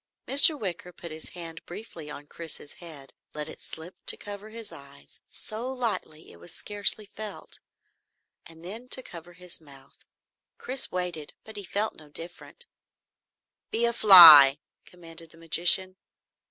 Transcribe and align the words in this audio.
Mr. 0.27 0.59
Wicker 0.59 0.91
put 0.91 1.11
his 1.11 1.29
hand 1.37 1.63
briefly 1.67 2.09
on 2.09 2.25
Chris's 2.25 2.73
head, 2.81 3.13
let 3.35 3.47
it 3.47 3.61
slip 3.61 3.95
to 4.07 4.17
cover 4.17 4.49
his 4.49 4.71
eyes 4.71 5.19
so 5.27 5.71
lightly 5.71 6.31
it 6.31 6.39
was 6.39 6.51
scarcely 6.51 7.05
felt 7.05 7.59
and 8.47 8.65
then 8.65 8.87
to 8.87 9.03
cover 9.03 9.33
his 9.33 9.61
mouth. 9.61 10.03
Chris 10.57 10.91
waited, 10.91 11.35
but 11.43 11.55
he 11.55 11.63
felt 11.63 11.97
no 11.97 12.09
different. 12.09 12.65
"Be 13.69 13.85
a 13.85 13.93
fly!" 13.93 14.57
commanded 14.85 15.29
the 15.29 15.37
magician. 15.37 15.97